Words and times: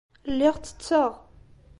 Lliɣ 0.31 0.55
ttetteɣ. 0.57 1.11